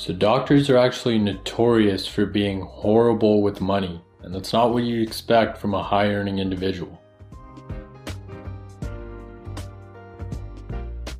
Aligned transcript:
So, 0.00 0.14
doctors 0.14 0.70
are 0.70 0.78
actually 0.78 1.18
notorious 1.18 2.06
for 2.06 2.24
being 2.24 2.62
horrible 2.62 3.42
with 3.42 3.60
money, 3.60 4.00
and 4.22 4.34
that's 4.34 4.50
not 4.50 4.72
what 4.72 4.84
you 4.84 5.02
expect 5.02 5.58
from 5.58 5.74
a 5.74 5.82
high 5.82 6.06
earning 6.06 6.38
individual. 6.38 6.98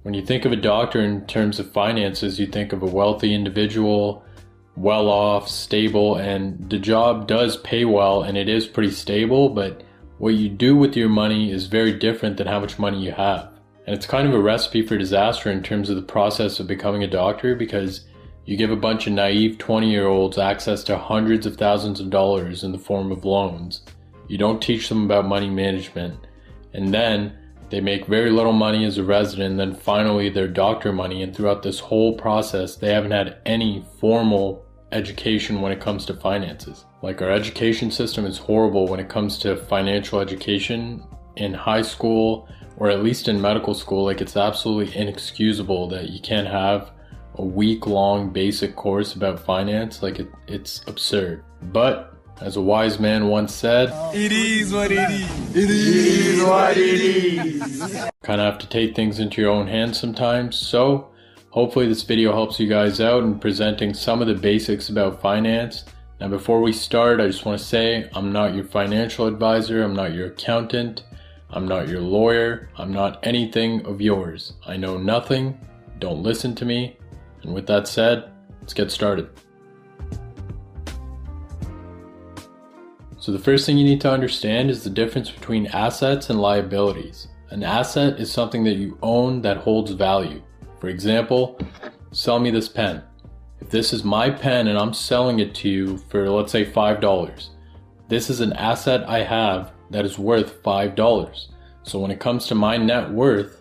When 0.01 0.15
you 0.15 0.25
think 0.25 0.47
of 0.47 0.53
a 0.53 0.57
doctor 0.57 1.03
in 1.03 1.27
terms 1.27 1.61
of 1.61 1.71
finances, 1.71 2.41
you 2.41 2.47
think 2.47 2.73
of 2.73 2.83
a 2.83 2.87
wealthy 2.87 3.35
individual, 3.35 4.25
well 4.77 5.11
off, 5.11 5.47
stable, 5.47 6.17
and 6.17 6.71
the 6.71 6.79
job 6.79 7.29
does 7.29 7.59
pay 7.59 7.85
well 7.85 8.23
and 8.23 8.39
it 8.39 8.49
is 8.49 8.67
pretty 8.67 8.93
stable, 8.93 9.51
but 9.51 9.83
what 10.17 10.37
you 10.37 10.49
do 10.49 10.75
with 10.75 10.97
your 10.97 11.11
money 11.11 11.53
is 11.53 11.67
very 11.67 11.93
different 11.93 12.39
than 12.39 12.47
how 12.47 12.61
much 12.61 12.79
money 12.79 13.05
you 13.05 13.13
have. 13.13 13.51
And 13.87 13.95
it's 13.95 14.07
kind 14.07 14.27
of 14.27 14.33
a 14.33 14.41
recipe 14.41 14.87
for 14.87 14.97
disaster 14.97 15.51
in 15.51 15.63
terms 15.63 15.91
of 15.91 15.97
the 15.97 16.03
process 16.03 16.59
of 16.61 16.67
becoming 16.67 17.05
a 17.05 17.07
doctor 17.07 17.55
because 17.55 18.07
you 18.51 18.57
give 18.57 18.73
a 18.73 18.77
bunch 18.77 19.07
of 19.07 19.13
naive 19.13 19.59
20 19.59 19.89
year 19.89 20.09
olds 20.09 20.37
access 20.37 20.83
to 20.83 20.99
hundreds 20.99 21.47
of 21.47 21.57
thousands 21.57 22.01
of 22.01 22.11
dollars 22.11 22.65
in 22.65 22.73
the 22.73 22.79
form 22.79 23.13
of 23.13 23.25
loans. 23.25 23.83
You 24.27 24.39
don't 24.39 24.61
teach 24.61 24.89
them 24.89 25.05
about 25.05 25.29
money 25.29 25.49
management. 25.49 26.27
And 26.75 26.93
then 26.93 27.39
they 27.69 27.81
make 27.81 28.07
very 28.07 28.33
little 28.33 28.53
money 28.53 28.85
as 28.85 28.99
a 28.99 29.05
resident, 29.05 29.53
and 29.53 29.61
then 29.61 29.73
finally 29.73 30.31
their 30.31 30.49
doctor 30.49 30.93
money. 30.93 31.23
And 31.23 31.33
throughout 31.33 31.63
this 31.63 31.79
whole 31.79 32.19
process, 32.19 32.75
they 32.75 32.93
haven't 32.93 33.13
had 33.13 33.39
any 33.47 33.87
formal 34.01 34.67
education 34.91 35.61
when 35.61 35.71
it 35.71 35.81
comes 35.81 36.05
to 36.07 36.15
finances. 36.15 36.87
Like 37.03 37.23
our 37.23 37.31
education 37.31 37.93
system 37.93 38.27
is 38.27 38.37
horrible 38.37 38.89
when 38.89 38.99
it 38.99 39.09
comes 39.09 39.39
to 39.39 39.57
financial 39.57 40.19
education 40.19 41.05
in 41.37 41.55
high 41.55 41.83
school 41.83 42.49
or 42.79 42.91
at 42.91 43.05
least 43.05 43.29
in 43.29 43.41
medical 43.41 43.75
school. 43.75 44.07
Like 44.07 44.21
it's 44.21 44.37
absolutely 44.37 44.97
inexcusable 44.97 45.87
that 45.91 46.11
you 46.11 46.19
can't 46.19 46.49
have 46.49 46.91
a 47.41 47.45
week 47.45 47.87
long 47.87 48.29
basic 48.29 48.77
course 48.77 49.15
about 49.15 49.41
finance. 49.41 50.03
Like 50.03 50.19
it, 50.19 50.29
it's 50.47 50.83
absurd. 50.87 51.43
But 51.73 52.15
as 52.43 52.57
a 52.57 52.61
wise 52.61 53.01
man 53.01 53.29
once 53.29 53.55
said, 53.55 53.89
It 54.15 54.31
is 54.31 54.73
what 54.75 54.93
it 54.93 55.11
is. 55.11 55.57
It 55.57 55.71
is 55.71 56.43
what 56.43 56.77
it 56.77 57.01
is. 57.01 58.11
kind 58.23 58.43
of 58.43 58.53
have 58.53 58.59
to 58.59 58.69
take 58.69 58.95
things 58.95 59.21
into 59.21 59.41
your 59.41 59.51
own 59.51 59.67
hands 59.67 59.99
sometimes. 59.99 60.57
So, 60.57 61.09
hopefully, 61.49 61.89
this 61.89 62.03
video 62.03 62.33
helps 62.33 62.61
you 62.61 62.69
guys 62.69 63.01
out 63.01 63.23
in 63.23 63.39
presenting 63.39 63.95
some 63.95 64.21
of 64.21 64.29
the 64.29 64.35
basics 64.35 64.91
about 64.91 65.23
finance. 65.23 65.85
Now, 66.21 66.29
before 66.29 66.61
we 66.61 66.75
start, 66.75 67.21
I 67.21 67.27
just 67.27 67.47
want 67.47 67.59
to 67.59 67.65
say 67.65 68.11
I'm 68.15 68.33
not 68.33 68.55
your 68.55 68.65
financial 68.65 69.27
advisor, 69.27 69.83
I'm 69.83 69.97
not 69.97 70.13
your 70.13 70.27
accountant, 70.27 71.05
I'm 71.49 71.67
not 71.67 71.89
your 71.89 72.03
lawyer, 72.03 72.69
I'm 72.77 72.93
not 72.93 73.19
anything 73.27 73.87
of 73.87 74.03
yours. 74.03 74.53
I 74.67 74.77
know 74.77 74.99
nothing, 74.99 75.59
don't 75.99 76.23
listen 76.23 76.55
to 76.57 76.67
me. 76.67 76.99
And 77.43 77.55
with 77.55 77.67
that 77.67 77.89
said, 77.89 78.31
let's 78.61 78.75
get 78.75 78.91
started. 78.91 79.31
So 83.19 83.33
the 83.33 83.39
first 83.39 83.67
thing 83.67 83.77
you 83.77 83.85
need 83.85 84.01
to 84.01 84.11
understand 84.11 84.71
is 84.71 84.83
the 84.83 84.91
difference 84.91 85.31
between 85.31 85.67
assets 85.67 86.31
and 86.31 86.41
liabilities. 86.41 87.29
An 87.51 87.63
asset 87.63 88.19
is 88.19 88.33
something 88.33 88.65
that 88.65 88.77
you 88.77 88.97
own 89.03 89.43
that 89.43 89.59
holds 89.59 89.91
value. 89.91 90.41
For 90.79 90.89
example, 90.89 91.59
sell 92.13 92.39
me 92.39 92.51
this 92.51 92.69
pen. 92.69 93.03
If 93.61 93.69
this 93.69 93.93
is 93.93 94.05
my 94.05 94.31
pen 94.31 94.69
and 94.69 94.79
I'm 94.79 94.95
selling 94.95 95.41
it 95.41 95.55
to 95.57 95.69
you 95.69 95.99
for 96.09 96.31
let's 96.31 96.51
say 96.51 96.65
$5, 96.65 97.49
this 98.09 98.31
is 98.31 98.41
an 98.41 98.55
asset 98.55 99.07
I 99.09 99.23
have 99.23 99.73
that 99.91 100.05
is 100.07 100.19
worth 100.19 100.63
$5. 100.63 101.47
So 101.83 101.99
when 101.99 102.11
it 102.11 102.21
comes 102.21 102.47
to 102.47 102.55
my 102.55 102.77
net 102.77 103.11
worth, 103.11 103.60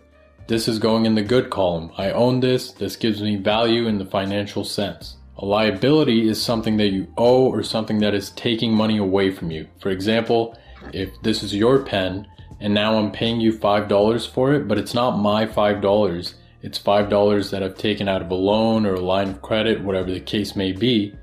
this 0.49 0.67
is 0.67 0.79
going 0.79 1.05
in 1.05 1.13
the 1.13 1.21
good 1.21 1.51
column. 1.51 1.91
I 1.95 2.09
own 2.09 2.39
this, 2.39 2.71
this 2.71 2.95
gives 2.95 3.21
me 3.21 3.35
value 3.35 3.85
in 3.85 3.99
the 3.99 4.05
financial 4.05 4.63
sense. 4.63 5.17
A 5.37 5.45
liability 5.45 6.27
is 6.27 6.41
something 6.41 6.75
that 6.77 6.87
you 6.87 7.07
owe 7.19 7.45
or 7.47 7.61
something 7.61 7.99
that 7.99 8.15
is 8.15 8.31
taking 8.31 8.73
money 8.73 8.97
away 8.97 9.29
from 9.29 9.51
you. 9.51 9.67
For 9.79 9.89
example, 9.91 10.57
if 10.91 11.11
this 11.21 11.43
is 11.43 11.53
your 11.53 11.83
pen 11.83 12.27
and 12.59 12.73
now 12.73 12.97
I'm 12.97 13.11
paying 13.11 13.39
you 13.39 13.53
$5 13.53 14.27
for 14.27 14.55
it, 14.55 14.67
but 14.67 14.79
it's 14.79 14.95
not 14.95 15.19
my 15.19 15.45
$5, 15.45 16.33
it's 16.63 16.79
$5 16.79 17.51
that 17.51 17.61
I've 17.61 17.77
taken 17.77 18.09
out 18.09 18.23
of 18.23 18.31
a 18.31 18.35
loan 18.35 18.87
or 18.87 18.95
a 18.95 18.99
line 18.99 19.29
of 19.29 19.43
credit, 19.43 19.83
whatever 19.83 20.11
the 20.11 20.19
case 20.19 20.55
may 20.55 20.71
be, 20.71 21.13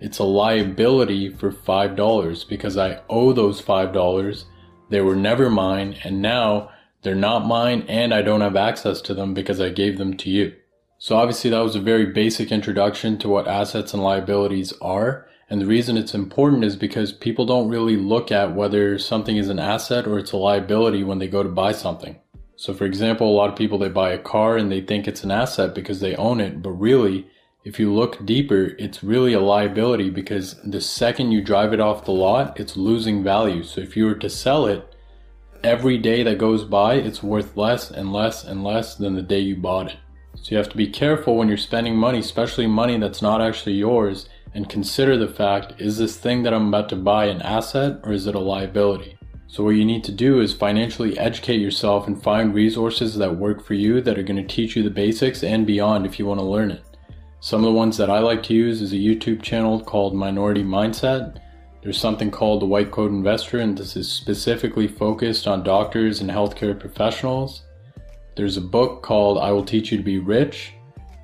it's 0.00 0.18
a 0.18 0.24
liability 0.24 1.28
for 1.28 1.52
$5 1.52 2.48
because 2.48 2.76
I 2.76 3.00
owe 3.08 3.32
those 3.32 3.62
$5. 3.62 4.44
They 4.90 5.00
were 5.02 5.14
never 5.14 5.48
mine 5.48 5.98
and 6.02 6.20
now 6.20 6.70
they're 7.02 7.14
not 7.14 7.46
mine 7.46 7.84
and 7.88 8.14
I 8.14 8.22
don't 8.22 8.40
have 8.40 8.56
access 8.56 9.00
to 9.02 9.14
them 9.14 9.34
because 9.34 9.60
I 9.60 9.68
gave 9.70 9.98
them 9.98 10.16
to 10.18 10.30
you. 10.30 10.54
So 10.98 11.16
obviously 11.16 11.50
that 11.50 11.58
was 11.58 11.74
a 11.74 11.80
very 11.80 12.06
basic 12.06 12.52
introduction 12.52 13.18
to 13.18 13.28
what 13.28 13.48
assets 13.48 13.92
and 13.92 14.02
liabilities 14.02 14.72
are. 14.80 15.26
And 15.50 15.60
the 15.60 15.66
reason 15.66 15.96
it's 15.96 16.14
important 16.14 16.64
is 16.64 16.76
because 16.76 17.12
people 17.12 17.44
don't 17.44 17.68
really 17.68 17.96
look 17.96 18.30
at 18.30 18.54
whether 18.54 18.98
something 18.98 19.36
is 19.36 19.48
an 19.48 19.58
asset 19.58 20.06
or 20.06 20.18
it's 20.18 20.32
a 20.32 20.36
liability 20.36 21.02
when 21.02 21.18
they 21.18 21.28
go 21.28 21.42
to 21.42 21.48
buy 21.48 21.72
something. 21.72 22.18
So 22.56 22.72
for 22.72 22.84
example, 22.84 23.28
a 23.28 23.34
lot 23.36 23.50
of 23.50 23.56
people 23.56 23.78
they 23.78 23.88
buy 23.88 24.12
a 24.12 24.18
car 24.18 24.56
and 24.56 24.70
they 24.70 24.80
think 24.80 25.08
it's 25.08 25.24
an 25.24 25.32
asset 25.32 25.74
because 25.74 26.00
they 26.00 26.14
own 26.14 26.40
it, 26.40 26.62
but 26.62 26.70
really 26.70 27.26
if 27.64 27.78
you 27.78 27.92
look 27.92 28.24
deeper, 28.24 28.74
it's 28.78 29.04
really 29.04 29.32
a 29.32 29.40
liability 29.40 30.10
because 30.10 30.60
the 30.64 30.80
second 30.80 31.30
you 31.30 31.40
drive 31.40 31.72
it 31.72 31.80
off 31.80 32.04
the 32.04 32.12
lot, 32.12 32.58
it's 32.58 32.76
losing 32.76 33.22
value. 33.22 33.62
So 33.62 33.80
if 33.80 33.96
you 33.96 34.06
were 34.06 34.16
to 34.16 34.28
sell 34.28 34.66
it, 34.66 34.91
every 35.64 35.98
day 35.98 36.22
that 36.22 36.38
goes 36.38 36.64
by, 36.64 36.94
it's 36.94 37.22
worth 37.22 37.56
less 37.56 37.90
and 37.90 38.12
less 38.12 38.44
and 38.44 38.64
less 38.64 38.94
than 38.94 39.14
the 39.14 39.22
day 39.22 39.40
you 39.40 39.56
bought 39.56 39.88
it. 39.92 39.96
So 40.36 40.50
you 40.50 40.56
have 40.56 40.70
to 40.70 40.76
be 40.76 40.88
careful 40.88 41.36
when 41.36 41.48
you're 41.48 41.56
spending 41.56 41.96
money, 41.96 42.18
especially 42.18 42.66
money 42.66 42.98
that's 42.98 43.22
not 43.22 43.40
actually 43.40 43.74
yours, 43.74 44.28
and 44.54 44.68
consider 44.68 45.16
the 45.16 45.28
fact 45.28 45.80
is 45.80 45.98
this 45.98 46.16
thing 46.16 46.42
that 46.42 46.54
I'm 46.54 46.68
about 46.68 46.88
to 46.90 46.96
buy 46.96 47.26
an 47.26 47.42
asset 47.42 48.00
or 48.02 48.12
is 48.12 48.26
it 48.26 48.34
a 48.34 48.40
liability? 48.40 49.18
So, 49.46 49.62
what 49.62 49.76
you 49.76 49.84
need 49.84 50.02
to 50.04 50.12
do 50.12 50.40
is 50.40 50.54
financially 50.54 51.18
educate 51.18 51.60
yourself 51.60 52.06
and 52.06 52.22
find 52.22 52.54
resources 52.54 53.16
that 53.16 53.36
work 53.36 53.62
for 53.62 53.74
you 53.74 54.00
that 54.00 54.18
are 54.18 54.22
going 54.22 54.40
to 54.40 54.54
teach 54.54 54.76
you 54.76 54.82
the 54.82 54.90
basics 54.90 55.44
and 55.44 55.66
beyond 55.66 56.06
if 56.06 56.18
you 56.18 56.24
want 56.24 56.40
to 56.40 56.46
learn 56.46 56.70
it. 56.70 56.82
Some 57.40 57.60
of 57.60 57.64
the 57.64 57.78
ones 57.78 57.96
that 57.98 58.08
I 58.08 58.20
like 58.20 58.42
to 58.44 58.54
use 58.54 58.80
is 58.80 58.92
a 58.92 58.96
YouTube 58.96 59.42
channel 59.42 59.80
called 59.80 60.14
Minority 60.14 60.64
Mindset. 60.64 61.41
There's 61.82 61.98
something 61.98 62.30
called 62.30 62.62
the 62.62 62.66
White 62.66 62.92
Coat 62.92 63.10
Investor, 63.10 63.58
and 63.58 63.76
this 63.76 63.96
is 63.96 64.08
specifically 64.08 64.86
focused 64.86 65.48
on 65.48 65.64
doctors 65.64 66.20
and 66.20 66.30
healthcare 66.30 66.78
professionals. 66.78 67.62
There's 68.36 68.56
a 68.56 68.60
book 68.60 69.02
called 69.02 69.38
I 69.38 69.50
Will 69.50 69.64
Teach 69.64 69.90
You 69.90 69.98
to 69.98 70.04
Be 70.04 70.20
Rich, 70.20 70.74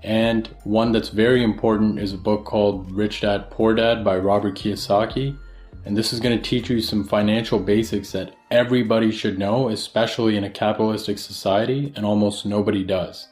and 0.03 0.49
one 0.65 0.91
that's 0.91 1.11
very 1.11 1.45
important 1.45 2.01
is 2.01 2.13
a 2.13 2.19
book 2.19 2.45
called 2.45 2.91
Rich 2.91 3.21
Dad 3.21 3.51
Poor 3.51 3.73
Dad 3.73 4.05
by 4.05 4.19
Robert 4.19 4.57
Kiyosaki. 4.57 5.39
And 5.85 5.97
this 5.97 6.13
is 6.13 6.19
going 6.19 6.37
to 6.37 6.43
teach 6.43 6.69
you 6.69 6.81
some 6.81 7.05
financial 7.05 7.61
basics 7.61 8.11
that 8.13 8.35
everybody 8.51 9.13
should 9.13 9.39
know, 9.39 9.69
especially 9.69 10.37
in 10.37 10.43
a 10.43 10.51
capitalistic 10.51 11.19
society, 11.19 11.93
and 11.95 12.05
almost 12.05 12.45
nobody 12.45 12.83
does. 12.83 13.29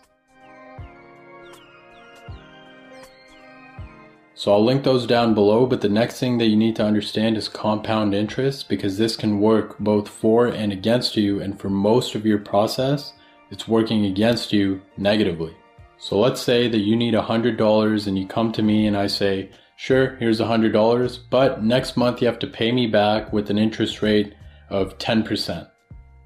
So 4.38 4.52
I'll 4.52 4.62
link 4.62 4.84
those 4.84 5.06
down 5.06 5.32
below, 5.32 5.64
but 5.64 5.80
the 5.80 5.88
next 5.88 6.20
thing 6.20 6.36
that 6.36 6.48
you 6.48 6.56
need 6.56 6.76
to 6.76 6.84
understand 6.84 7.38
is 7.38 7.48
compound 7.48 8.14
interest 8.14 8.68
because 8.68 8.98
this 8.98 9.16
can 9.16 9.40
work 9.40 9.78
both 9.78 10.10
for 10.10 10.48
and 10.48 10.74
against 10.74 11.16
you, 11.16 11.40
and 11.40 11.58
for 11.58 11.70
most 11.70 12.14
of 12.14 12.26
your 12.26 12.38
process, 12.38 13.14
it's 13.50 13.66
working 13.66 14.04
against 14.04 14.52
you 14.52 14.82
negatively. 14.98 15.56
So 15.96 16.18
let's 16.18 16.42
say 16.42 16.68
that 16.68 16.80
you 16.80 16.96
need 16.96 17.14
$100 17.14 18.06
and 18.06 18.18
you 18.18 18.26
come 18.26 18.52
to 18.52 18.62
me 18.62 18.86
and 18.86 18.94
I 18.94 19.06
say, 19.06 19.48
sure, 19.76 20.16
here's 20.16 20.38
$100, 20.38 21.18
but 21.30 21.64
next 21.64 21.96
month 21.96 22.20
you 22.20 22.26
have 22.26 22.38
to 22.40 22.46
pay 22.46 22.70
me 22.72 22.86
back 22.86 23.32
with 23.32 23.48
an 23.48 23.56
interest 23.56 24.02
rate 24.02 24.34
of 24.68 24.98
10%. 24.98 25.66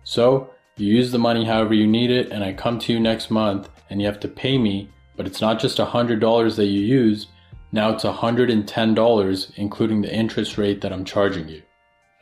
So 0.02 0.50
you 0.76 0.92
use 0.92 1.12
the 1.12 1.18
money 1.20 1.44
however 1.44 1.74
you 1.74 1.86
need 1.86 2.10
it, 2.10 2.32
and 2.32 2.42
I 2.42 2.54
come 2.54 2.80
to 2.80 2.92
you 2.92 2.98
next 2.98 3.30
month 3.30 3.68
and 3.88 4.00
you 4.00 4.08
have 4.08 4.18
to 4.18 4.28
pay 4.28 4.58
me, 4.58 4.90
but 5.16 5.28
it's 5.28 5.40
not 5.40 5.60
just 5.60 5.78
$100 5.78 6.56
that 6.56 6.66
you 6.66 6.80
used, 6.80 7.28
now 7.72 7.90
it's 7.90 8.04
$110, 8.04 9.52
including 9.56 10.02
the 10.02 10.14
interest 10.14 10.58
rate 10.58 10.80
that 10.80 10.92
I'm 10.92 11.04
charging 11.04 11.48
you. 11.48 11.62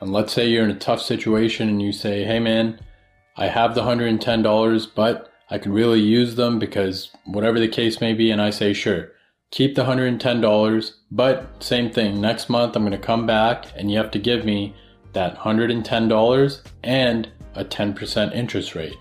And 0.01 0.13
let's 0.13 0.33
say 0.33 0.49
you're 0.49 0.65
in 0.65 0.71
a 0.71 0.79
tough 0.79 1.01
situation 1.01 1.69
and 1.69 1.83
you 1.83 1.93
say, 1.93 2.25
hey 2.25 2.39
man, 2.39 2.79
I 3.37 3.49
have 3.49 3.75
the 3.75 3.83
$110, 3.83 4.89
but 4.95 5.33
I 5.51 5.59
could 5.59 5.73
really 5.73 6.01
use 6.01 6.35
them 6.35 6.59
because 6.59 7.11
whatever 7.25 7.59
the 7.59 7.69
case 7.69 8.01
may 8.01 8.13
be, 8.13 8.31
and 8.31 8.41
I 8.43 8.51
say, 8.51 8.73
sure, 8.75 9.13
keep 9.51 9.75
the 9.75 9.85
$110, 9.85 10.93
but 11.11 11.63
same 11.63 11.91
thing, 11.91 12.21
next 12.21 12.51
month 12.51 12.77
I'm 12.77 12.83
going 12.83 12.93
to 12.93 12.99
come 12.99 13.27
back 13.27 13.67
and 13.75 13.91
you 13.91 13.97
have 13.97 14.11
to 14.11 14.19
give 14.19 14.45
me 14.45 14.75
that 15.15 15.39
$110 15.39 16.63
and 16.85 17.29
a 17.55 17.65
10% 17.65 18.35
interest 18.35 18.75
rate. 18.75 18.97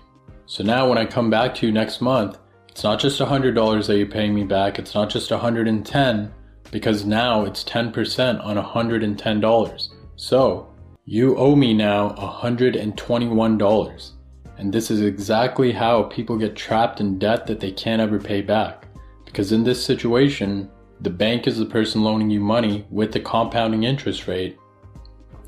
So 0.46 0.64
now 0.64 0.88
when 0.88 0.98
I 0.98 1.04
come 1.04 1.28
back 1.28 1.54
to 1.56 1.66
you 1.66 1.72
next 1.72 2.00
month, 2.00 2.38
it's 2.68 2.82
not 2.82 2.98
just 2.98 3.20
$100 3.20 3.86
that 3.86 3.96
you're 3.98 4.06
paying 4.06 4.34
me 4.34 4.44
back, 4.44 4.78
it's 4.78 4.94
not 4.94 5.10
just 5.10 5.30
110 5.30 6.32
because 6.70 7.04
now 7.04 7.44
it's 7.44 7.64
10% 7.64 8.44
on 8.44 8.56
$110. 8.56 9.88
So 10.16 10.68
you 11.04 11.36
owe 11.36 11.56
me 11.56 11.74
now 11.74 12.10
$121. 12.10 14.12
And 14.58 14.72
this 14.72 14.90
is 14.90 15.00
exactly 15.00 15.72
how 15.72 16.02
people 16.04 16.36
get 16.36 16.56
trapped 16.56 17.00
in 17.00 17.18
debt 17.18 17.46
that 17.46 17.60
they 17.60 17.70
can't 17.70 18.02
ever 18.02 18.18
pay 18.18 18.42
back. 18.42 18.86
Because 19.24 19.52
in 19.52 19.62
this 19.62 19.84
situation, 19.84 20.68
The 21.00 21.10
bank 21.10 21.46
is 21.46 21.58
the 21.58 21.64
person 21.64 22.02
loaning 22.02 22.28
you 22.28 22.40
money 22.40 22.84
with 22.90 23.12
the 23.12 23.20
compounding 23.20 23.84
interest 23.84 24.26
rate, 24.26 24.58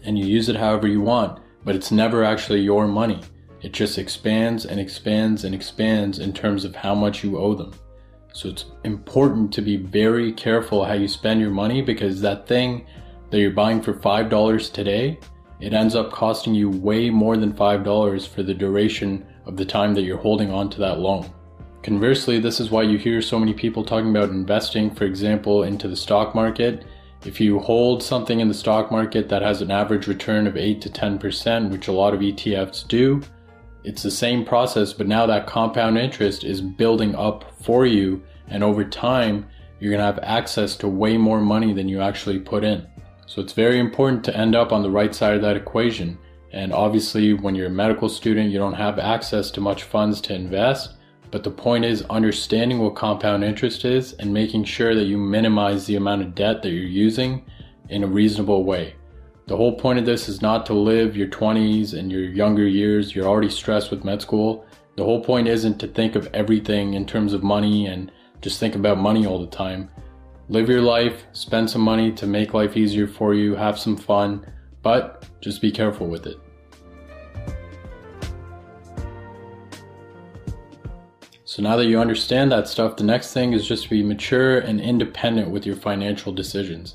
and 0.05 0.17
you 0.17 0.25
use 0.25 0.49
it 0.49 0.55
however 0.55 0.87
you 0.87 1.00
want, 1.00 1.40
but 1.64 1.75
it's 1.75 1.90
never 1.90 2.22
actually 2.22 2.61
your 2.61 2.87
money. 2.87 3.20
It 3.61 3.72
just 3.72 3.99
expands 3.99 4.64
and 4.64 4.78
expands 4.78 5.43
and 5.43 5.52
expands 5.52 6.20
in 6.20 6.32
terms 6.32 6.64
of 6.64 6.76
how 6.76 6.94
much 6.94 7.25
you 7.25 7.37
owe 7.37 7.55
them. 7.55 7.72
So 8.32 8.49
it's 8.49 8.67
important 8.85 9.53
to 9.55 9.62
be 9.62 9.77
very 9.77 10.32
careful 10.32 10.85
how 10.85 10.94
you 10.94 11.09
spend 11.09 11.41
your 11.41 11.50
money 11.50 11.82
because 11.82 12.21
that 12.21 12.47
thing 12.47 12.87
that 13.31 13.38
you're 13.38 13.50
buying 13.50 13.82
for 13.82 13.94
$5 13.94 14.73
today, 14.73 15.19
it 15.61 15.75
ends 15.75 15.94
up 15.94 16.12
costing 16.12 16.55
you 16.55 16.71
way 16.71 17.11
more 17.11 17.37
than 17.37 17.53
$5 17.53 18.29
for 18.29 18.43
the 18.43 18.55
duration 18.55 19.27
of 19.47 19.56
the 19.56 19.65
time 19.65 19.94
that 19.94 20.03
you're 20.03 20.19
holding 20.19 20.50
on 20.50 20.71
to 20.71 20.79
that 20.81 20.99
loan. 20.99 21.31
Conversely, 21.82 22.38
this 22.38 22.61
is 22.61 22.71
why 22.71 22.82
you 22.82 22.99
hear 22.99 23.23
so 23.23 23.38
many 23.38 23.55
people 23.55 23.85
talking 23.85 24.11
about 24.11 24.31
investing, 24.31 24.94
for 24.94 25.05
example, 25.05 25.62
into 25.62 25.88
the 25.88 25.97
stock 25.97 26.35
market. 26.35 26.85
If 27.25 27.41
you 27.41 27.59
hold 27.59 28.03
something 28.03 28.41
in 28.41 28.49
the 28.49 28.55
stock 28.55 28.91
market 28.91 29.29
that 29.29 29.43
has 29.43 29.61
an 29.62 29.71
average 29.71 30.06
return 30.06 30.47
of 30.47 30.56
8 30.56 30.81
to 30.82 30.91
10%, 30.91 31.71
which 31.71 31.88
a 31.88 31.93
lot 31.93 32.15
of 32.15 32.21
ETFs 32.21 32.87
do, 32.87 33.23
it's 33.85 34.03
the 34.03 34.11
same 34.11 34.44
process, 34.44 34.93
but 34.93 35.09
now 35.09 35.27
that 35.27 35.47
compound 35.47 35.99
interest 35.99 36.44
is 36.44 36.61
building 36.61 37.15
up 37.15 37.53
for 37.62 37.87
you, 37.87 38.23
and 38.49 38.62
over 38.62 38.85
time, 38.85 39.47
you're 39.79 39.93
gonna 39.93 40.05
have 40.05 40.19
access 40.23 40.77
to 40.77 40.88
way 40.88 41.17
more 41.17 41.41
money 41.41 41.73
than 41.73 41.88
you 41.88 42.00
actually 42.00 42.38
put 42.38 42.65
in. 42.65 42.87
So 43.27 43.41
it's 43.41 43.53
very 43.53 43.79
important 43.79 44.25
to 44.25 44.37
end 44.37 44.55
up 44.55 44.73
on 44.73 44.82
the 44.82 44.91
right 44.91 45.15
side 45.15 45.37
of 45.37 45.43
that 45.43 45.56
equation. 45.56 46.19
And 46.53 46.73
obviously, 46.73 47.32
when 47.32 47.55
you're 47.55 47.69
a 47.69 47.71
medical 47.71 48.09
student, 48.09 48.50
you 48.50 48.59
don't 48.59 48.75
have 48.75 48.99
access 48.99 49.50
to 49.53 49.61
much 49.61 49.85
funds 49.85 50.21
to 50.23 50.35
invest. 50.35 50.94
But 51.31 51.44
the 51.44 51.50
point 51.50 51.85
is 51.85 52.03
understanding 52.11 52.81
what 52.81 52.97
compound 52.97 53.44
interest 53.44 53.85
is 53.85 54.15
and 54.15 54.35
making 54.35 54.65
sure 54.65 54.97
that 54.97 55.05
you 55.05 55.17
minimize 55.17 55.87
the 55.87 55.94
amount 55.94 56.23
of 56.23 56.35
debt 56.35 56.62
that 56.62 56.71
you're 56.71 56.82
using 56.82 57.44
in 57.88 58.03
a 58.03 58.09
reasonable 58.09 58.65
way. 58.65 58.94
The 59.50 59.56
whole 59.56 59.75
point 59.75 59.99
of 59.99 60.06
this 60.06 60.29
is 60.29 60.41
not 60.41 60.64
to 60.67 60.75
live 60.75 61.17
your 61.17 61.26
20s 61.26 61.99
and 61.99 62.12
your 62.12 62.23
younger 62.23 62.69
years. 62.69 63.17
You're 63.17 63.26
already 63.26 63.50
stressed 63.50 63.91
with 63.91 64.05
med 64.05 64.23
school. 64.23 64.64
The 64.94 65.02
whole 65.02 65.25
point 65.25 65.49
isn't 65.49 65.81
to 65.81 65.88
think 65.88 66.14
of 66.14 66.29
everything 66.32 66.94
in 66.94 67.05
terms 67.05 67.32
of 67.32 67.43
money 67.43 67.87
and 67.87 68.12
just 68.43 68.61
think 68.61 68.76
about 68.76 68.99
money 68.99 69.26
all 69.26 69.41
the 69.41 69.49
time. 69.49 69.91
Live 70.50 70.69
your 70.69 70.82
life, 70.82 71.25
spend 71.32 71.69
some 71.69 71.81
money 71.81 72.12
to 72.12 72.29
make 72.29 72.55
life 72.55 72.76
easier 72.76 73.08
for 73.08 73.35
you, 73.35 73.56
have 73.56 73.76
some 73.76 73.97
fun, 73.97 74.47
but 74.82 75.26
just 75.41 75.61
be 75.61 75.73
careful 75.73 76.06
with 76.06 76.29
it. 76.29 76.37
So 81.44 81.61
now 81.61 81.75
that 81.75 81.87
you 81.87 81.99
understand 81.99 82.53
that 82.53 82.69
stuff, 82.69 82.94
the 82.94 83.03
next 83.03 83.32
thing 83.32 83.53
is 83.53 83.67
just 83.67 83.82
to 83.82 83.91
be 83.91 84.05
mature 84.05 84.61
and 84.61 84.81
independent 84.81 85.50
with 85.50 85.67
your 85.67 85.75
financial 85.75 86.32
decisions. 86.32 86.94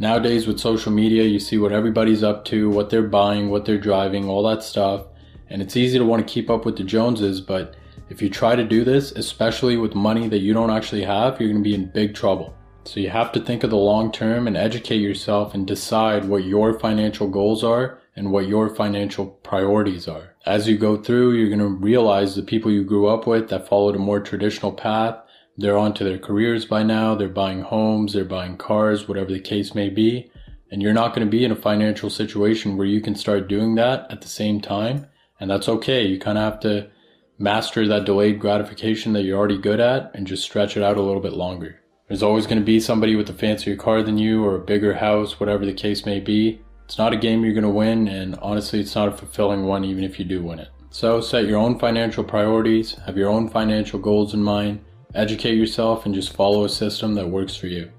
Nowadays, 0.00 0.46
with 0.46 0.58
social 0.58 0.90
media, 0.90 1.24
you 1.24 1.38
see 1.38 1.58
what 1.58 1.72
everybody's 1.72 2.22
up 2.22 2.46
to, 2.46 2.70
what 2.70 2.88
they're 2.88 3.02
buying, 3.02 3.50
what 3.50 3.66
they're 3.66 3.76
driving, 3.76 4.30
all 4.30 4.42
that 4.44 4.62
stuff. 4.62 5.04
And 5.50 5.60
it's 5.60 5.76
easy 5.76 5.98
to 5.98 6.06
want 6.06 6.26
to 6.26 6.32
keep 6.32 6.48
up 6.48 6.64
with 6.64 6.78
the 6.78 6.84
Joneses, 6.84 7.42
but 7.42 7.76
if 8.08 8.22
you 8.22 8.30
try 8.30 8.56
to 8.56 8.64
do 8.64 8.82
this, 8.82 9.12
especially 9.12 9.76
with 9.76 9.94
money 9.94 10.26
that 10.28 10.38
you 10.38 10.54
don't 10.54 10.70
actually 10.70 11.02
have, 11.02 11.38
you're 11.38 11.50
going 11.50 11.62
to 11.62 11.68
be 11.68 11.74
in 11.74 11.90
big 11.90 12.14
trouble. 12.14 12.56
So 12.84 12.98
you 12.98 13.10
have 13.10 13.30
to 13.32 13.40
think 13.40 13.62
of 13.62 13.68
the 13.68 13.76
long 13.76 14.10
term 14.10 14.46
and 14.46 14.56
educate 14.56 15.02
yourself 15.02 15.52
and 15.52 15.66
decide 15.66 16.24
what 16.24 16.44
your 16.44 16.78
financial 16.78 17.28
goals 17.28 17.62
are 17.62 18.00
and 18.16 18.32
what 18.32 18.48
your 18.48 18.74
financial 18.74 19.26
priorities 19.26 20.08
are. 20.08 20.34
As 20.46 20.66
you 20.66 20.78
go 20.78 20.96
through, 20.96 21.34
you're 21.34 21.54
going 21.54 21.58
to 21.58 21.66
realize 21.66 22.34
the 22.34 22.42
people 22.42 22.70
you 22.70 22.84
grew 22.84 23.06
up 23.06 23.26
with 23.26 23.50
that 23.50 23.68
followed 23.68 23.96
a 23.96 23.98
more 23.98 24.20
traditional 24.20 24.72
path 24.72 25.18
they're 25.56 25.78
on 25.78 25.94
to 25.94 26.04
their 26.04 26.18
careers 26.18 26.64
by 26.64 26.82
now, 26.82 27.14
they're 27.14 27.28
buying 27.28 27.62
homes, 27.62 28.12
they're 28.12 28.24
buying 28.24 28.56
cars, 28.56 29.08
whatever 29.08 29.32
the 29.32 29.40
case 29.40 29.74
may 29.74 29.88
be. 29.88 30.30
And 30.70 30.80
you're 30.80 30.92
not 30.92 31.14
going 31.14 31.26
to 31.26 31.30
be 31.30 31.44
in 31.44 31.50
a 31.50 31.56
financial 31.56 32.10
situation 32.10 32.76
where 32.76 32.86
you 32.86 33.00
can 33.00 33.14
start 33.14 33.48
doing 33.48 33.74
that 33.74 34.06
at 34.10 34.20
the 34.20 34.28
same 34.28 34.60
time. 34.60 35.06
And 35.40 35.50
that's 35.50 35.68
okay. 35.68 36.06
You 36.06 36.18
kind 36.18 36.38
of 36.38 36.44
have 36.44 36.60
to 36.60 36.90
master 37.38 37.88
that 37.88 38.04
delayed 38.04 38.38
gratification 38.38 39.12
that 39.14 39.22
you're 39.22 39.38
already 39.38 39.58
good 39.58 39.80
at 39.80 40.10
and 40.14 40.26
just 40.26 40.44
stretch 40.44 40.76
it 40.76 40.82
out 40.82 40.96
a 40.96 41.02
little 41.02 41.22
bit 41.22 41.32
longer. 41.32 41.80
There's 42.06 42.22
always 42.22 42.46
going 42.46 42.58
to 42.58 42.64
be 42.64 42.80
somebody 42.80 43.16
with 43.16 43.30
a 43.30 43.34
fancier 43.34 43.76
car 43.76 44.02
than 44.02 44.18
you 44.18 44.44
or 44.44 44.56
a 44.56 44.64
bigger 44.64 44.94
house, 44.94 45.40
whatever 45.40 45.64
the 45.64 45.72
case 45.72 46.04
may 46.04 46.20
be. 46.20 46.60
It's 46.84 46.98
not 46.98 47.12
a 47.12 47.16
game 47.16 47.44
you're 47.44 47.54
going 47.54 47.62
to 47.62 47.70
win, 47.70 48.08
and 48.08 48.34
honestly, 48.42 48.80
it's 48.80 48.96
not 48.96 49.08
a 49.08 49.12
fulfilling 49.12 49.64
one 49.64 49.84
even 49.84 50.02
if 50.02 50.18
you 50.18 50.24
do 50.24 50.42
win 50.42 50.58
it. 50.58 50.70
So 50.90 51.20
set 51.20 51.46
your 51.46 51.58
own 51.58 51.78
financial 51.78 52.24
priorities, 52.24 52.94
have 53.06 53.16
your 53.16 53.30
own 53.30 53.48
financial 53.48 54.00
goals 54.00 54.34
in 54.34 54.42
mind, 54.42 54.80
Educate 55.14 55.56
yourself 55.56 56.06
and 56.06 56.14
just 56.14 56.32
follow 56.32 56.64
a 56.64 56.68
system 56.68 57.14
that 57.14 57.28
works 57.28 57.56
for 57.56 57.66
you. 57.66 57.90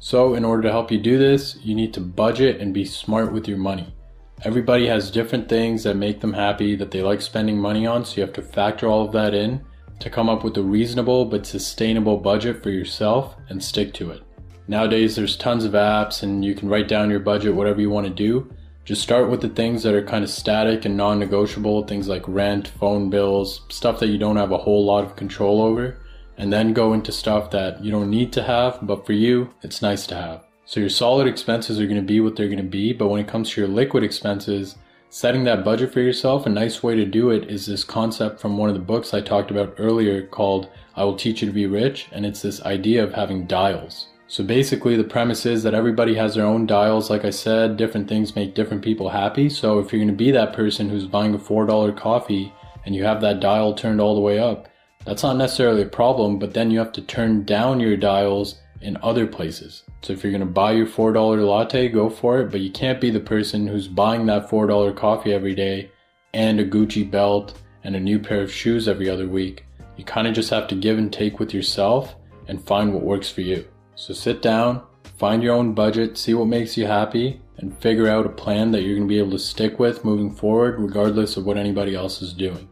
So, 0.00 0.34
in 0.34 0.44
order 0.44 0.62
to 0.62 0.70
help 0.70 0.90
you 0.90 0.98
do 0.98 1.18
this, 1.18 1.58
you 1.62 1.74
need 1.74 1.92
to 1.94 2.00
budget 2.00 2.60
and 2.60 2.72
be 2.72 2.84
smart 2.84 3.32
with 3.32 3.46
your 3.46 3.58
money. 3.58 3.94
Everybody 4.42 4.86
has 4.86 5.10
different 5.10 5.48
things 5.48 5.82
that 5.82 5.96
make 5.96 6.20
them 6.20 6.32
happy 6.32 6.76
that 6.76 6.90
they 6.90 7.02
like 7.02 7.20
spending 7.20 7.58
money 7.58 7.86
on, 7.86 8.04
so 8.04 8.16
you 8.16 8.22
have 8.22 8.32
to 8.34 8.42
factor 8.42 8.86
all 8.86 9.04
of 9.04 9.12
that 9.12 9.34
in 9.34 9.60
to 10.00 10.10
come 10.10 10.28
up 10.28 10.44
with 10.44 10.56
a 10.56 10.62
reasonable 10.62 11.24
but 11.24 11.46
sustainable 11.46 12.16
budget 12.16 12.62
for 12.62 12.70
yourself 12.70 13.36
and 13.48 13.62
stick 13.62 13.92
to 13.94 14.10
it. 14.10 14.22
Nowadays, 14.68 15.16
there's 15.16 15.36
tons 15.36 15.64
of 15.64 15.72
apps 15.72 16.22
and 16.22 16.44
you 16.44 16.54
can 16.54 16.68
write 16.68 16.88
down 16.88 17.10
your 17.10 17.20
budget, 17.20 17.54
whatever 17.54 17.80
you 17.80 17.90
want 17.90 18.06
to 18.06 18.12
do, 18.12 18.52
just 18.88 19.02
start 19.02 19.28
with 19.28 19.42
the 19.42 19.50
things 19.50 19.82
that 19.82 19.92
are 19.92 20.02
kind 20.02 20.24
of 20.24 20.30
static 20.30 20.86
and 20.86 20.96
non 20.96 21.18
negotiable, 21.18 21.86
things 21.86 22.08
like 22.08 22.26
rent, 22.26 22.68
phone 22.68 23.10
bills, 23.10 23.60
stuff 23.68 24.00
that 24.00 24.06
you 24.06 24.16
don't 24.16 24.38
have 24.38 24.50
a 24.50 24.56
whole 24.56 24.82
lot 24.82 25.04
of 25.04 25.14
control 25.14 25.60
over, 25.60 25.98
and 26.38 26.50
then 26.50 26.72
go 26.72 26.94
into 26.94 27.12
stuff 27.12 27.50
that 27.50 27.84
you 27.84 27.90
don't 27.90 28.08
need 28.08 28.32
to 28.32 28.42
have, 28.42 28.78
but 28.80 29.04
for 29.04 29.12
you, 29.12 29.52
it's 29.60 29.82
nice 29.82 30.06
to 30.06 30.14
have. 30.14 30.42
So 30.64 30.80
your 30.80 30.88
solid 30.88 31.26
expenses 31.26 31.78
are 31.78 31.84
going 31.84 32.00
to 32.00 32.02
be 32.02 32.20
what 32.20 32.34
they're 32.34 32.48
going 32.48 32.56
to 32.56 32.62
be, 32.62 32.94
but 32.94 33.08
when 33.08 33.20
it 33.20 33.28
comes 33.28 33.50
to 33.50 33.60
your 33.60 33.68
liquid 33.68 34.04
expenses, 34.04 34.76
setting 35.10 35.44
that 35.44 35.66
budget 35.66 35.92
for 35.92 36.00
yourself, 36.00 36.46
a 36.46 36.48
nice 36.48 36.82
way 36.82 36.96
to 36.96 37.04
do 37.04 37.28
it 37.28 37.50
is 37.50 37.66
this 37.66 37.84
concept 37.84 38.40
from 38.40 38.56
one 38.56 38.70
of 38.70 38.74
the 38.74 38.80
books 38.80 39.12
I 39.12 39.20
talked 39.20 39.50
about 39.50 39.74
earlier 39.76 40.26
called 40.26 40.70
I 40.96 41.04
Will 41.04 41.14
Teach 41.14 41.42
You 41.42 41.48
to 41.48 41.52
Be 41.52 41.66
Rich, 41.66 42.08
and 42.10 42.24
it's 42.24 42.40
this 42.40 42.62
idea 42.62 43.04
of 43.04 43.12
having 43.12 43.46
dials. 43.46 44.06
So 44.30 44.44
basically, 44.44 44.94
the 44.94 45.04
premise 45.04 45.46
is 45.46 45.62
that 45.62 45.72
everybody 45.72 46.14
has 46.14 46.34
their 46.34 46.44
own 46.44 46.66
dials. 46.66 47.08
Like 47.08 47.24
I 47.24 47.30
said, 47.30 47.78
different 47.78 48.08
things 48.08 48.36
make 48.36 48.54
different 48.54 48.84
people 48.84 49.08
happy. 49.08 49.48
So 49.48 49.78
if 49.78 49.90
you're 49.90 50.00
going 50.00 50.08
to 50.08 50.14
be 50.14 50.30
that 50.32 50.52
person 50.52 50.90
who's 50.90 51.06
buying 51.06 51.34
a 51.34 51.38
$4 51.38 51.96
coffee 51.96 52.52
and 52.84 52.94
you 52.94 53.04
have 53.04 53.22
that 53.22 53.40
dial 53.40 53.72
turned 53.72 54.02
all 54.02 54.14
the 54.14 54.20
way 54.20 54.38
up, 54.38 54.68
that's 55.06 55.22
not 55.22 55.38
necessarily 55.38 55.80
a 55.80 55.86
problem, 55.86 56.38
but 56.38 56.52
then 56.52 56.70
you 56.70 56.78
have 56.78 56.92
to 56.92 57.00
turn 57.00 57.44
down 57.44 57.80
your 57.80 57.96
dials 57.96 58.60
in 58.82 58.98
other 59.02 59.26
places. 59.26 59.84
So 60.02 60.12
if 60.12 60.22
you're 60.22 60.32
going 60.32 60.40
to 60.40 60.46
buy 60.46 60.72
your 60.72 60.86
$4 60.86 61.46
latte, 61.46 61.88
go 61.88 62.10
for 62.10 62.40
it, 62.40 62.50
but 62.50 62.60
you 62.60 62.70
can't 62.70 63.00
be 63.00 63.10
the 63.10 63.20
person 63.20 63.66
who's 63.66 63.88
buying 63.88 64.26
that 64.26 64.50
$4 64.50 64.94
coffee 64.94 65.32
every 65.32 65.54
day 65.54 65.90
and 66.34 66.60
a 66.60 66.68
Gucci 66.68 67.10
belt 67.10 67.58
and 67.82 67.96
a 67.96 68.00
new 68.00 68.18
pair 68.18 68.42
of 68.42 68.52
shoes 68.52 68.88
every 68.88 69.08
other 69.08 69.26
week. 69.26 69.64
You 69.96 70.04
kind 70.04 70.26
of 70.26 70.34
just 70.34 70.50
have 70.50 70.68
to 70.68 70.74
give 70.74 70.98
and 70.98 71.10
take 71.10 71.40
with 71.40 71.54
yourself 71.54 72.14
and 72.46 72.62
find 72.62 72.92
what 72.92 73.02
works 73.02 73.30
for 73.30 73.40
you. 73.40 73.66
So 74.00 74.14
sit 74.14 74.40
down, 74.42 74.82
find 75.16 75.42
your 75.42 75.56
own 75.56 75.74
budget, 75.74 76.16
see 76.16 76.32
what 76.32 76.46
makes 76.46 76.76
you 76.76 76.86
happy, 76.86 77.40
and 77.56 77.76
figure 77.80 78.06
out 78.06 78.26
a 78.26 78.28
plan 78.28 78.70
that 78.70 78.82
you're 78.82 78.94
going 78.94 79.08
to 79.08 79.12
be 79.12 79.18
able 79.18 79.32
to 79.32 79.40
stick 79.40 79.80
with 79.80 80.04
moving 80.04 80.32
forward, 80.32 80.78
regardless 80.78 81.36
of 81.36 81.44
what 81.44 81.56
anybody 81.56 81.96
else 81.96 82.22
is 82.22 82.32
doing. 82.32 82.68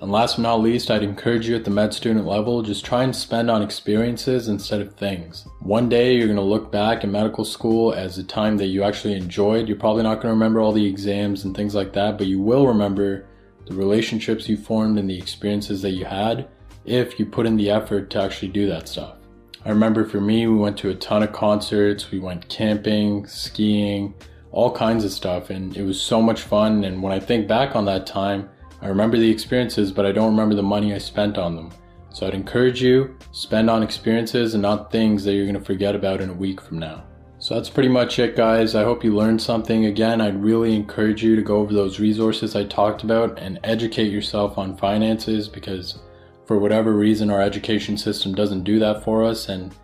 And 0.00 0.10
last 0.10 0.36
but 0.36 0.42
not 0.42 0.60
least, 0.60 0.90
I'd 0.90 1.04
encourage 1.04 1.48
you 1.48 1.54
at 1.54 1.64
the 1.64 1.70
med 1.70 1.94
student 1.94 2.26
level, 2.26 2.62
just 2.62 2.84
try 2.84 3.04
and 3.04 3.14
spend 3.14 3.48
on 3.48 3.62
experiences 3.62 4.48
instead 4.48 4.80
of 4.80 4.96
things. 4.96 5.46
One 5.60 5.88
day 5.88 6.16
you're 6.16 6.26
going 6.26 6.34
to 6.34 6.42
look 6.42 6.72
back 6.72 7.04
in 7.04 7.12
medical 7.12 7.44
school 7.44 7.94
as 7.94 8.18
a 8.18 8.24
time 8.24 8.56
that 8.56 8.66
you 8.66 8.82
actually 8.82 9.14
enjoyed. 9.14 9.68
You're 9.68 9.78
probably 9.78 10.02
not 10.02 10.16
going 10.16 10.26
to 10.26 10.30
remember 10.30 10.60
all 10.60 10.72
the 10.72 10.84
exams 10.84 11.44
and 11.44 11.56
things 11.56 11.76
like 11.76 11.92
that, 11.92 12.18
but 12.18 12.26
you 12.26 12.40
will 12.40 12.66
remember 12.66 13.28
the 13.68 13.74
relationships 13.76 14.48
you 14.48 14.56
formed 14.56 14.98
and 14.98 15.08
the 15.08 15.16
experiences 15.16 15.80
that 15.82 15.92
you 15.92 16.06
had 16.06 16.48
if 16.84 17.18
you 17.18 17.26
put 17.26 17.46
in 17.46 17.56
the 17.56 17.70
effort 17.70 18.10
to 18.10 18.20
actually 18.20 18.48
do 18.48 18.68
that 18.68 18.88
stuff. 18.88 19.16
I 19.64 19.70
remember 19.70 20.04
for 20.04 20.20
me, 20.20 20.46
we 20.46 20.56
went 20.56 20.76
to 20.78 20.90
a 20.90 20.94
ton 20.94 21.22
of 21.22 21.32
concerts, 21.32 22.10
we 22.10 22.18
went 22.18 22.48
camping, 22.48 23.26
skiing, 23.26 24.14
all 24.52 24.70
kinds 24.70 25.04
of 25.04 25.10
stuff, 25.10 25.50
and 25.50 25.76
it 25.76 25.82
was 25.82 26.00
so 26.00 26.20
much 26.20 26.42
fun. 26.42 26.84
And 26.84 27.02
when 27.02 27.12
I 27.12 27.18
think 27.18 27.48
back 27.48 27.74
on 27.74 27.84
that 27.86 28.06
time, 28.06 28.48
I 28.82 28.88
remember 28.88 29.16
the 29.16 29.30
experiences, 29.30 29.90
but 29.90 30.04
I 30.04 30.12
don't 30.12 30.30
remember 30.30 30.54
the 30.54 30.62
money 30.62 30.94
I 30.94 30.98
spent 30.98 31.38
on 31.38 31.56
them. 31.56 31.70
So 32.10 32.26
I'd 32.26 32.34
encourage 32.34 32.82
you, 32.82 33.16
spend 33.32 33.68
on 33.70 33.82
experiences 33.82 34.54
and 34.54 34.62
not 34.62 34.92
things 34.92 35.24
that 35.24 35.32
you're 35.32 35.46
going 35.46 35.58
to 35.58 35.64
forget 35.64 35.96
about 35.96 36.20
in 36.20 36.30
a 36.30 36.34
week 36.34 36.60
from 36.60 36.78
now. 36.78 37.04
So 37.38 37.54
that's 37.54 37.68
pretty 37.68 37.88
much 37.88 38.18
it, 38.18 38.36
guys. 38.36 38.74
I 38.74 38.84
hope 38.84 39.02
you 39.02 39.14
learned 39.14 39.42
something. 39.42 39.86
Again, 39.86 40.20
I'd 40.20 40.42
really 40.42 40.76
encourage 40.76 41.24
you 41.24 41.34
to 41.36 41.42
go 41.42 41.56
over 41.56 41.72
those 41.72 41.98
resources 41.98 42.54
I 42.54 42.64
talked 42.64 43.02
about 43.02 43.38
and 43.38 43.58
educate 43.64 44.12
yourself 44.12 44.56
on 44.58 44.76
finances 44.76 45.48
because 45.48 45.98
for 46.46 46.58
whatever 46.58 46.92
reason, 46.92 47.30
our 47.30 47.40
education 47.40 47.96
system 47.96 48.34
doesn't 48.34 48.64
do 48.64 48.78
that 48.78 49.04
for 49.04 49.24
us. 49.24 49.48
And 49.48 49.74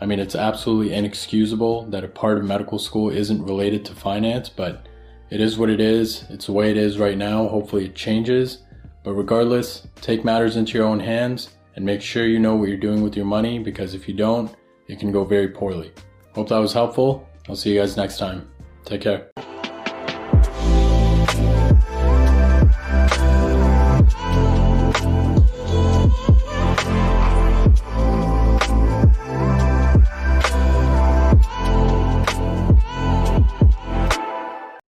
I 0.00 0.06
mean, 0.06 0.18
it's 0.18 0.34
absolutely 0.34 0.94
inexcusable 0.94 1.86
that 1.86 2.04
a 2.04 2.08
part 2.08 2.38
of 2.38 2.44
medical 2.44 2.78
school 2.78 3.10
isn't 3.10 3.42
related 3.42 3.84
to 3.86 3.94
finance, 3.94 4.48
but 4.48 4.86
it 5.30 5.40
is 5.40 5.58
what 5.58 5.70
it 5.70 5.80
is. 5.80 6.24
It's 6.28 6.46
the 6.46 6.52
way 6.52 6.70
it 6.70 6.76
is 6.76 6.98
right 6.98 7.16
now. 7.16 7.48
Hopefully, 7.48 7.86
it 7.86 7.94
changes. 7.94 8.58
But 9.02 9.14
regardless, 9.14 9.86
take 10.00 10.24
matters 10.24 10.56
into 10.56 10.76
your 10.76 10.86
own 10.86 11.00
hands 11.00 11.50
and 11.76 11.84
make 11.84 12.02
sure 12.02 12.26
you 12.26 12.38
know 12.38 12.56
what 12.56 12.68
you're 12.68 12.76
doing 12.76 13.02
with 13.02 13.16
your 13.16 13.26
money 13.26 13.58
because 13.58 13.94
if 13.94 14.08
you 14.08 14.14
don't, 14.14 14.54
it 14.88 14.98
can 14.98 15.12
go 15.12 15.24
very 15.24 15.48
poorly. 15.48 15.92
Hope 16.34 16.48
that 16.48 16.58
was 16.58 16.72
helpful. 16.72 17.26
I'll 17.48 17.56
see 17.56 17.72
you 17.72 17.80
guys 17.80 17.96
next 17.96 18.18
time. 18.18 18.48
Take 18.84 19.02
care. 19.02 19.30